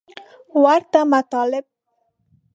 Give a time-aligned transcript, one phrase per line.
[0.63, 1.65] ورته مطالب